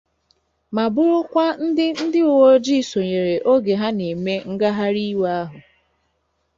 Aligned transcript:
ma 0.75 0.83
bụrụkwa 0.93 1.45
ndị 1.65 1.85
ndị 2.05 2.19
uweojii 2.31 2.87
sònyèèrè 2.89 3.35
oge 3.51 3.73
ha 3.81 3.87
na-eme 3.97 4.33
ngagharịiwe 4.53 5.27
ahụ 5.41 5.57